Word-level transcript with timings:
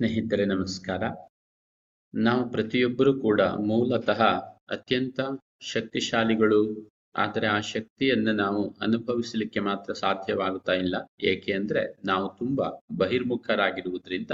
ಸ್ನೇಹಿತರೆ, 0.00 0.44
ನಮಸ್ಕಾರ. 0.44 1.02
ನಾವು 2.14 2.50
ಪ್ರತಿಯೊಬ್ಬರೂ 2.50 3.20
ಕೂಡ 3.20 3.40
ಮೂಲತಃ 3.40 4.22
ಅತ್ಯಂತ 4.70 5.20
ಶಕ್ತಿಶಾಲಿಗಳು, 5.60 6.90
ಆದರೆ 7.16 7.46
ಆ 7.46 7.60
ಶಕ್ತಿಯನ್ನು 7.60 8.32
ನಾವು 8.32 8.74
ಅನುಭವಿಸಲಿಕ್ಕೆ 8.80 9.60
ಮಾತ್ರ 9.60 9.92
ಸಾಧ್ಯವಾಗುತ್ತಾ 9.92 10.72
ಇಲ್ಲ. 10.72 10.94
ಏಕೆ 11.20 11.52
ಅಂದ್ರೆ 11.52 11.96
ನಾವು 12.04 12.36
ತುಂಬಾ 12.38 12.82
ಬಹಿರ್ಮುಖರಾಗಿರುವುದರಿಂದ 12.96 14.30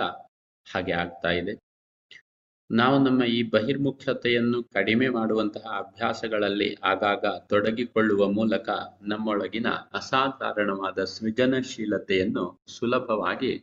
ಹಾಗೆ 0.72 0.92
ಆಗ್ತಾ 0.92 1.30
ಇದೆ. 1.30 1.58
ನಾವು 2.70 3.04
ನಮ್ಮ 3.04 3.24
ಈ 3.24 3.42
ಬಹಿರ್ಮುಖತೆಯನ್ನು 3.42 4.62
ಕಡಿಮೆ 4.62 5.08
ಮಾಡುವಂತಹ 5.08 5.60
ಅಭ್ಯಾಸಗಳಲ್ಲಿ 5.60 6.76
ಆಗಾಗ 6.84 7.24
ತೊಡಗಿಕೊಳ್ಳುವ 7.26 8.28
ಮೂಲಕ 8.28 8.68
ನಮ್ಮೊಳಗಿನ 9.02 9.66
ಅಸಾಧಾರಣವಾದ 9.92 11.04
ಸೃಜನಶೀಲತೆಯನ್ನು 11.04 12.60
ಸುಲಭವಾಗಿ 12.66 13.62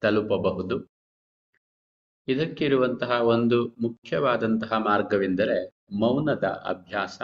ತಲುಪಬಹುದು. 0.00 0.95
ಇದಕ್ಕಿರುವಂತಹ 2.28 3.10
ಒಂದು 3.22 3.74
ಮುಖ್ಯವಾದಂತಹ 3.80 4.72
ಮಾರ್ಗವೆಂದರೆ 4.78 5.58
ಮೌನದ 6.00 6.44
ಅಭ್ಯಾಸ. 6.44 7.22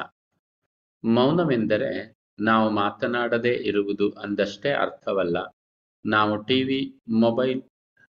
ಮೌನವೆಂದರೆ 1.05 2.16
ನಾವು 2.41 2.70
ಮಾತನಾಡದೇ 2.70 3.52
ಇರುವುದು 3.52 4.10
ಅಂದಷ್ಟೇ 4.10 4.70
ಅರ್ಥವಲ್ಲ. 4.73 5.37
ನಾವು 6.07 6.37
ಟಿವಿ, 6.37 6.80
ಮೊಬೈಲ್ 7.09 7.62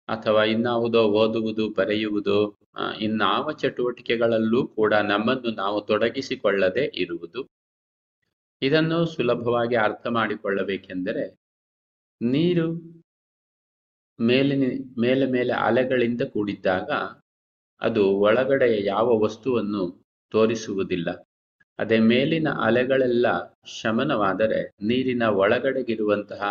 ಅಥವಾ 0.10 0.44
ಇನ್ನಾವುದೋ 0.44 1.04
ಓದುವುದು, 1.04 1.70
ಬರೆಯುವುದು 1.70 2.38
ಇನ್ನಾವ 3.00 3.52
ಚಟುವಟಿಕೆಗಳಲ್ಲೂ 3.52 4.68
ಕೂಡ 4.68 4.94
ನಮ್ಮನ್ನು 4.94 5.52
ನಾವು 5.52 5.82
ತೊಡಗಿಸಿಕೊಳ್ಳದೆ 5.82 6.86
ಇರುವುದು. 6.96 7.50
ಇದನ್ನು 8.62 9.06
ಸುಲಭವಾಗಿ 9.06 9.76
ಅರ್ಥ 9.76 10.08
ಮಾಡಿಕೊಳ್ಳಬೇಕೆಂದರೆ 10.08 11.26
ನೀರು 12.22 12.68
ಮೇಲೆ 14.20 14.56
ಮೇಲೆ 15.32 15.54
ಅಲೆಗಳಿಂದ 15.60 16.22
ಕೂಡಿದ್ದಾಗ 16.34 16.90
ಅದು 17.82 18.04
ಒಳಗಡೆ 18.20 18.70
ಯಾವ 18.86 19.08
ವಸ್ತುವನ್ನು 19.20 19.84
ತೋರಿಸುವುದಿಲ್ಲ. 20.32 21.10
ಅದೇ 21.80 21.98
ಮೇಲಿನ 22.00 22.50
ಅಲೆಗಳೆಲ್ಲ 22.62 23.28
ಶಮನವಾದರೆ 23.76 24.60
ನೀರಿನ 24.82 25.24
ಒಳಗಡೆಗಿರುವಂತಹ 25.36 26.42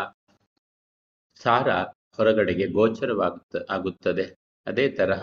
ಸಾರ 1.41 1.69
ಹೊರಗಡೆಗೆ 2.17 2.67
ಗೋಚರವಾಗುತ್ತ, 2.67 3.57
ಆಗುತ್ತದೆ. 3.71 4.27
ಅದೇ 4.67 4.89
ತರಹ 4.91 5.23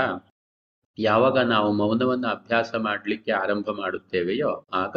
ಯಾವಾಗ 0.98 1.38
ನಾವು 1.46 1.70
ಮೌನವನ್ನು 1.74 2.28
ಅಭ್ಯಾಸ 2.28 2.72
ಮಾಡಲಿಕ್ಕೆ 2.80 3.32
ಆರಂಭ 3.34 3.70
ಮಾಡುತ್ತೇವೆಯೋ 3.78 4.52
ಆಗ 4.74 4.96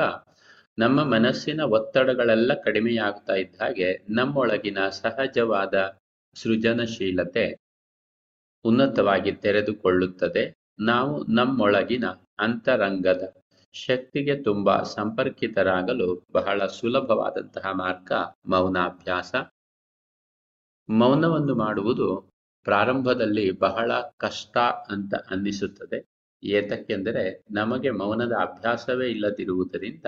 ನಮ್ಮ 0.78 1.02
ಮನಸ್ಸಿನ 1.04 1.60
ಒತ್ತಡಗಳೆಲ್ಲ 1.70 2.52
ಕಡಿಮೆಯಾಗ್ತಾ 2.64 3.34
ಇದ್ದ 3.34 3.60
ಹಾಗೆ 3.60 3.88
ನಮ್ಮೊಳಗಿನ 4.10 4.78
ಸಹಜವಾದ 5.02 5.74
ಸೃಜನಶೀಲತೆ 6.34 7.46
ಉನ್ನತವಾಗಿ 8.64 9.32
ತೆರೆದುಕೊಳ್ಳುತ್ತದೆ. 9.32 10.44
ನಾವು 10.80 11.24
ನಮ್ಮೊಳಗಿನ 11.28 12.06
ಅಂತರಂಗದ 12.38 13.22
ಶಕ್ತಿಗೆ 13.74 14.42
ತುಂಬಾ 14.42 14.82
ಸಂಪರ್ಕಿತರಾಗಲು 14.82 16.08
ಬಹಳ 16.32 16.66
ಸುಲಭವಾದಂತಹ 16.66 17.66
ಮಾರ್ಗ 17.72 18.12
ಮೌನಾಭ್ಯಾಸ. 18.46 19.34
ಮೌನವನ್ನು 20.88 21.54
ಮಾಡುವುದು 21.54 22.08
ಪ್ರಾರಂಭದಲ್ಲಿ 22.66 23.46
ಬಹಳ 23.58 23.92
ಕಷ್ಟ 24.16 24.56
ಅಂತ 24.88 25.14
ಅನ್ನಿಸುತ್ತದೆ. 25.30 25.98
ಏತಕ್ಕೆಂದರೆ 26.42 27.24
ನಮಗೆ 27.50 27.90
ಮೌನದ 27.90 28.32
ಅಭ್ಯಾಸವೇ 28.40 29.08
ಇಲ್ಲದಿರುವುದರಿಂದ 29.10 30.06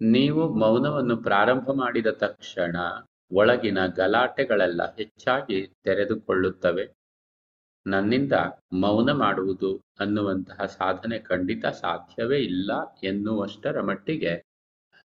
ನೀವು 0.00 0.42
ಮೌನವನ್ನು 0.54 1.16
ಪ್ರಾರಂಭ 1.16 1.68
ಮಾಡಿದ 1.72 2.06
ತಕ್ಷಣ 2.06 2.76
ಒಳಗಿನ 3.32 3.86
ಗಲಾಟೆಗಳೆಲ್ಲ 3.86 4.94
ಹೆಚ್ಚಾಗಿ 4.94 5.74
ತೆರೆದುಕೊಳ್ಳುತ್ತವೆ. 5.84 6.94
ನನ್ನಿಂದ 7.86 8.32
ಮೌನ 8.72 9.12
ಮಾಡುವುದು 9.12 9.82
ಅನ್ನುವಂತಹ 10.00 10.66
ಸಾಧನೆ 10.66 11.18
ಖಂಡಿತ 11.18 11.66
ಸಾಧ್ಯವೇ 11.66 12.38
ಇಲ್ಲ 12.38 12.70
ಎನ್ನುವಷ್ಟರ 13.04 13.80
ಮಟ್ಟಿಗೆ 13.80 14.44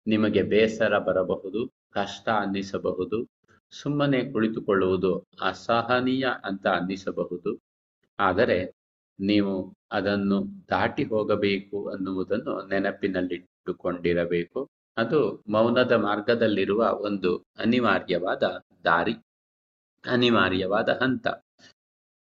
ನಿಮಗೆ 0.07 0.41
ಬೇಸರ 0.41 0.99
ಬರಬಹುದು, 0.99 1.71
ಕಷ್ಟ 1.91 2.29
ಅನ್ನಿಸಬಹುದು, 2.29 3.27
ಸುಮ್ಮನೆ 3.71 4.31
ಕುಳಿತುಕೊಳ್ಳುವುದು 4.31 5.25
ಅಸಹನೀಯ 5.41 6.27
ಅಂತ 6.43 6.67
ಅನ್ನಿಸಬಹುದು. 6.67 7.61
ಆದರೆ 8.19 8.73
ನೀವು 9.19 9.75
ಅದನ್ನು 9.91 10.69
ದಾಟಿ 10.69 11.03
ಹೋಗಬೇಕು 11.03 11.89
ಅನ್ನುವುದನ್ನು 11.89 12.67
ನೆನಪಿನಲ್ಲಿಟ್ಟುಕೊಂಡಿರಬೇಕು. 12.67 14.69
ಅದು 14.97 15.19
ಮೌನದ 15.49 15.91
ಮಾರ್ಗದಲ್ಲಿರುವ 15.91 16.81
ಒಂದು 17.01 17.31
ಅನಿವಾರ್ಯವಾದ 17.59 18.43
ದಾರಿ, 18.85 19.15
ಅನಿವಾರ್ಯವಾದ 20.03 20.89
ಹಂತ. 21.01 21.27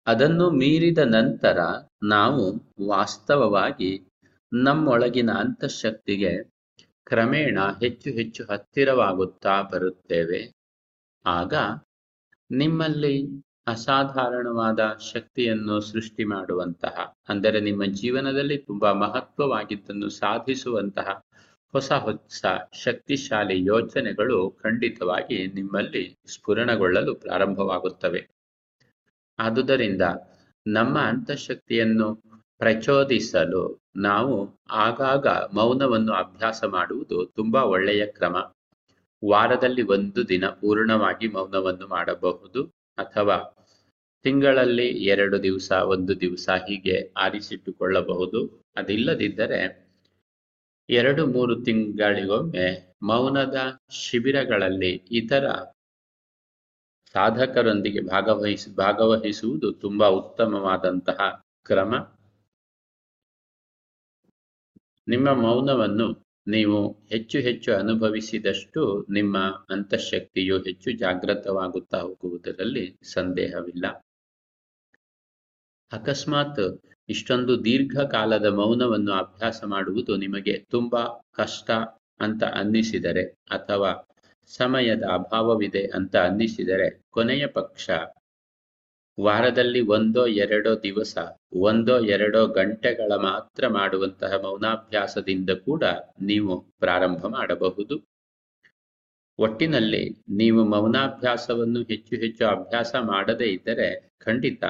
ಅದನ್ನು 0.08 0.46
ಮೀರಿದ 0.52 0.97
ನಂತರ 0.97 1.59
ನಾವು 2.03 2.44
ವಾಸ್ತವವಾಗಿ 2.88 3.91
ನಮ್ಮೊಳಗಿನ 4.52 5.31
ಅಂತಃಶಕ್ತಿಗೆ 5.34 6.34
ಕ್ರಮೇಣ 7.06 7.59
ಹೆಚ್ಚು 7.81 8.09
ಹೆಚ್ಚು 8.12 8.44
ಹತ್ತಿರವಾಗುತ್ತಾ 8.44 9.56
ಬರುತ್ತೇವೆ. 9.62 10.41
ಆಗ 11.25 11.53
ನಿಮ್ಮಲ್ಲಿ 12.52 13.16
ಅಸಾಧಾರಣವಾದ 13.68 14.81
ಶಕ್ತಿಯನ್ನು 15.14 15.75
ಸೃಷ್ಟಿ 15.81 16.24
ಮಾಡುವಂತಹ, 16.24 16.96
ಅಂದರೆ 17.30 17.59
ನಿಮ್ಮ 17.59 17.84
ಜೀವನದಲ್ಲಿ 17.94 18.58
ತುಂಬಾ 18.58 18.94
ಮಹತ್ವವಾಗಿದ್ದನ್ನು 18.94 20.09
ಸಾಧಿಸುವಂತಹ 20.09 21.09
ಹೊಸ 21.73 21.91
ಹೊಸ 21.91 22.45
ಶಕ್ತಿಶಾಲಿ 22.73 23.66
ಯೋಜನೆಗಳು 23.66 24.51
ಖಂಡಿತವಾಗಿ 24.63 25.47
ನಿಮ್ಮಲ್ಲಿ 25.47 26.17
ಸ್ಫುರಣಗೊಳ್ಳಲು 26.28 27.16
ಪ್ರಾರಂಭವಾಗುತ್ತವೆ. 27.16 28.28
ಆದುದರಿಂದ 29.39 30.01
ನಮ್ಮ 30.67 31.00
ಅಂತಃಶಕ್ತಿಯನ್ನು 31.00 32.16
ಪ್ರಚೋದಿಸಲು 32.57 33.79
ನಾವು 33.95 34.50
ಆಗಾಗ 34.69 35.28
ಮೌನವನ್ನು 35.28 36.13
ಅಭ್ಯಾಸ 36.13 36.63
ಮಾಡುವುದು 36.63 37.25
ತುಂಬಾ 37.25 37.63
ಒಳ್ಳೆಯ 37.63 38.05
ಕ್ರಮ. 38.05 38.55
ವಾರದಲ್ಲಿ 39.29 39.81
ಒಂದು 39.81 40.29
ದಿನ 40.29 40.45
ಪೂರ್ಣವಾಗಿ 40.47 41.28
ಮೌನವನ್ನು 41.28 41.88
ಮಾಡಬಹುದು 41.88 42.63
ಅಥವಾ 42.97 43.55
ತಿಂಗಳಲ್ಲಿ 44.23 44.88
ಎರಡು 44.88 45.44
ದಿವಸ, 45.44 45.72
ಒಂದು 45.72 46.19
ದಿವಸ 46.19 46.50
ಹೀಗೆ 46.67 47.11
ಆರಿಸಿಟ್ಟುಕೊಳ್ಳಬಹುದು. 47.17 48.63
ಅದಿಲ್ಲದಿದ್ದರೆ 48.75 49.83
ಎರಡು 50.90 51.28
ಮೂರು 51.28 51.64
ತಿಂಗಳಿಗೊಮ್ಮೆ 51.64 52.98
ಮೌನದ 53.04 53.58
ಶಿಬಿರಗಳಲ್ಲಿ 53.92 55.04
ಇತರ 55.12 55.46
ಸಾಧಕರೊಂದಿಗೆ 57.16 58.02
ಭಾಗವಹಿಸ 58.02 58.68
ಭಾಗವಹಿಸುವುದು 58.78 59.72
ತುಂಬಾ 59.72 60.08
ಉತ್ತಮವಾದಂತಹ 60.08 61.46
ಕ್ರಮ. 61.64 61.94
ನಿಮ್ಮ 65.08 65.30
ಮೌನವನ್ನು 65.34 66.24
ನೀವು 66.48 66.92
ಹೆಚ್ಚು 67.08 67.38
ಹೆಚ್ಚು 67.40 67.74
ಅನುಭವಿಸಿದಷ್ಟು 67.74 69.06
ನಿಮ್ಮ 69.14 69.38
ಅಂತಃಶಕ್ತಿಯು 69.70 70.58
ಹೆಚ್ಚು 70.60 70.92
ಜಾಗೃತವಾಗುತ್ತಾ 70.92 71.98
ಹೋಗುವುದರಲ್ಲಿ 71.98 73.00
ಸಂದೇಹವಿಲ್ಲ. 73.04 73.86
ಅಕಸ್ಮಾತ್ 75.92 76.93
ಇಷ್ಟೊಂದು 77.09 77.66
ದೀರ್ಘಕಾಲದ 77.66 78.46
ಮೌನವನ್ನು 78.46 79.14
ಅಭ್ಯಾಸ 79.14 79.64
ಮಾಡುವುದು 79.64 80.16
ನಿಮಗೆ 80.16 80.66
ತುಂಬಾ 80.69 81.03
ಕಷ್ಟ 81.34 81.72
ಅಂತ 82.19 82.44
ಅನ್ನಿಸಿದರೆ 82.44 83.24
ಅಥವಾ 83.50 83.91
ಸಮಯದ 84.47 85.03
ಅಭಾವವಿದೆ 85.14 85.88
ಅಂತ 85.88 86.16
ಅನ್ನಿಸಿದರೆ 86.16 87.02
ಕೊನೆಯ 87.12 87.47
ಪಕ್ಷ 87.47 87.90
ವಾರದಲ್ಲಿ 89.19 89.81
ಒಂದೋ 89.88 90.28
ಎರಡೋ 90.28 90.72
ದಿವಸ, 90.84 91.18
ಒಂದೋ 91.62 92.00
ಎರಡೋ 92.06 92.47
ಗಂಟೆಗಳ 92.47 93.12
ಮಾತ್ರ 93.16 93.68
ಮಾಡುವಂತಹ 93.68 94.34
ಮೌನಾಭ್ಯಾಸದಿಂದ 94.44 95.50
ಕೂಡ 95.50 95.84
ನೀವು 96.22 96.62
ಪ್ರಾರಂಭ 96.80 97.25
ಮಾಡಬಹುದು. 97.28 97.96
ಒಟ್ಟಿನಲ್ಲಿ 99.40 100.03
ನೀವು 100.30 100.64
ಮೌನಾಭ್ಯಾಸವನ್ನು 100.64 101.81
ಹೆಚ್ಚು 101.81 102.16
ಹೆಚ್ಚು 102.16 102.47
ಅಭ್ಯಾಸ 102.47 102.96
ಮಾಡದೇ 103.02 103.46
ಇದ್ದರೆ 103.46 103.88
ಖಂಡಿತ 104.20 104.64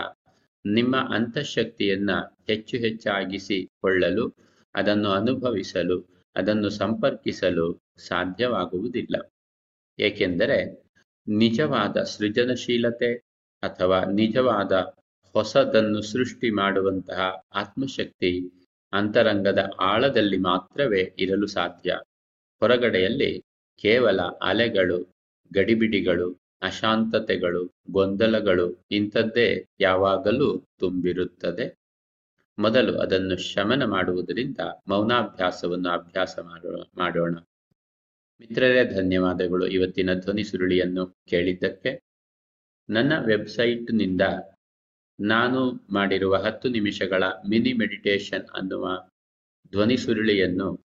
ನಿಮ್ಮ 0.65 0.97
ಅಂತಃಶಕ್ತಿಯನ್ನ 0.97 2.09
ಹೆಚ್ಚು 2.47 2.77
ಹೆಚ್ಚಾಗಿಸಿಕೊಳ್ಳಲು, 2.77 4.35
ಅದನ್ನು 4.75 5.09
ಅನುಭವಿಸಲು, 5.09 6.29
ಅದನ್ನು 6.35 6.69
ಸಂಪರ್ಕಿಸಲು 6.69 7.81
ಸಾಧ್ಯವಾಗುವುದಿಲ್ಲ. 7.97 9.31
ಏಕೆಂದರೆ 9.99 10.89
ನಿಜವಾದ 11.27 11.97
ಸೃಜನಶೀಲತೆ 11.97 13.17
ಅಥವಾ 13.63 14.03
ನಿಜವಾದ 14.03 14.71
ಹೊಸದನ್ನು 15.35 16.01
ಸೃಷ್ಟಿ 16.01 16.49
ಮಾಡುವಂತಹ 16.49 17.19
ಆತ್ಮಶಕ್ತಿ 17.53 18.31
ಅಂತರಂಗದ 18.93 19.69
ಆಳದಲ್ಲಿ 19.79 20.37
ಮಾತ್ರವೇ 20.37 21.13
ಇರಲು 21.19 21.47
ಸಾಧ್ಯ. 21.47 21.99
ಹೊರಗಡೆಯಲ್ಲಿ 22.59 23.43
ಕೇವಲ 23.81 24.21
ಅಲೆಗಳು, 24.21 25.15
ಗಡಿಬಿಡಿಗಳು 25.53 26.42
ಅಶಾಂತತೆಗಳು, 26.63 27.71
ಗೊಂದಲಗಳು 27.91 28.85
ಇಂಥದ್ದೇ 28.91 29.65
ಯಾವಾಗಲೂ 29.79 30.65
ತುಂಬಿರುತ್ತದೆ. 30.79 31.77
ಮೊದಲು 32.59 32.99
ಅದನ್ನು 32.99 33.37
ಶಮನ 33.37 33.85
ಮಾಡುವುದರಿಂದ 33.85 34.57
ಮೌನಾಭ್ಯಾಸವನ್ನು 34.87 35.89
ಅಭ್ಯಾಸ 35.89 36.39
ಮಾಡೋ, 36.39 36.91
ಮಾಡೋಣ. 36.97 37.35
ಮಿತ್ರರೇ, 38.41 38.83
ಧನ್ಯವಾದಗಳು 38.93 39.67
ಇವತ್ತಿನ 39.67 40.13
ಧ್ವನಿ 40.13 40.43
ಸುರುಳಿಯನ್ನು 40.43 41.17
ಕೇಳಿದ್ದಕ್ಕೆ. 41.29 41.99
ನನ್ನ 42.89 43.13
ವೆಬ್ಸೈಟ್ನಿಂದ 43.25 44.21
ನಾನು 45.19 45.71
ಮಾಡಿರುವ 45.93 46.35
ಹತ್ತು 46.35 46.69
ನಿಮಿಷಗಳ 46.69 47.23
ಮಿನಿ 47.49 47.73
ಮೆಡಿಟೇಷನ್ 47.73 48.47
ಅನ್ನುವ 48.53 49.09
ಧ್ವನಿ 49.71 49.97
ಸುರುಳಿಯನ್ನು 49.97 50.85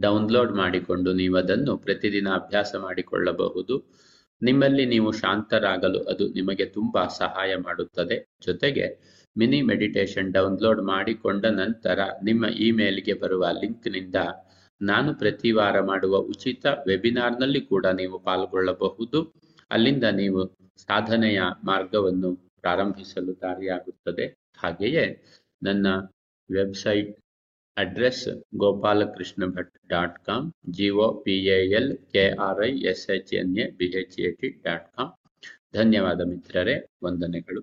ಡೌನ್ಲೋಡ್ 0.00 0.52
ಮಾಡಿಕೊಂಡು 0.52 1.12
ನೀವು 1.12 1.36
ಅದನ್ನು 1.36 1.78
ಪ್ರತಿದಿನ 1.78 2.28
ಅಭ್ಯಾಸ 2.28 2.74
ಮಾಡಿಕೊಳ್ಳಬಹುದು. 2.78 4.07
ನಿಮ್ಮಲ್ಲಿ 4.42 4.86
ನೀವು 4.86 5.12
ಶಾಂತರಾಗಲು 5.12 6.00
ಅದು 6.04 6.24
ನಿಮಗೆ 6.28 6.66
ತುಂಬಾ 6.66 7.02
ಸಹಾಯ 7.20 7.52
ಮಾಡುತ್ತದೆ. 7.56 8.16
ಜೊತೆಗೆ 8.46 8.86
ಮಿನಿ 9.36 9.62
ಮೆಡಿಟೇಷನ್ 9.62 10.32
ಡೌನ್ಲೋಡ್ 10.32 10.80
ಮಾಡಿಕೊಂಡ 10.82 11.44
ನಂತರ 11.62 11.98
ನಿಮ್ಮ 12.22 12.44
ಇಮೇಲ್ಗೆ 12.58 13.14
ಬರುವ 13.14 13.44
ಲಿಂಕ್ನಿಂದ 13.62 14.18
ನಾನು 14.80 15.10
ಪ್ರತಿ 15.14 15.50
ವಾರ 15.52 15.76
ಮಾಡುವ 15.80 16.16
ಉಚಿತ 16.32 16.66
ವೆಬಿನಾರ್ನಲ್ಲಿ 16.86 17.60
ಕೂಡ 17.60 17.86
ನೀವು 17.86 18.18
ಪಾಲ್ಗೊಳ್ಳಬಹುದು. 18.18 19.20
ಅಲ್ಲಿಂದ 19.70 20.04
ನೀವು 20.12 20.40
ಸಾಧನೆಯ 20.78 21.40
ಮಾರ್ಗವನ್ನು 21.64 22.30
ಪ್ರಾರಂಭಿಸಲು 22.60 23.32
ದಾರಿಯಾಗುತ್ತದೆ 23.42 24.26
ಹಾಗೆಯೇ 24.58 25.04
ನನ್ನ 25.62 25.86
website 26.50 27.10
address 27.82 28.26
Gopalakrishnabhat 28.62 29.72
dot 29.88 30.18
com 30.26 30.46
G O 30.70 31.08
P 31.24 31.36
A 31.56 31.58
L 31.78 31.92
K 32.12 32.24
R 32.46 32.62
I 32.66 32.72
S 32.92 33.06
H 33.16 33.32
N 33.40 33.54
A 33.56 33.66
B 33.78 33.88
H 34.00 34.18
A 34.20 34.30
T 34.40 34.50
dot 34.66 34.88
com. 34.96 35.12
ಧನ್ಯವಾದ 35.72 36.20
ಮಿತ್ರರೇ, 36.32 36.76
ವಂದನೆಗಳು. 37.04 37.62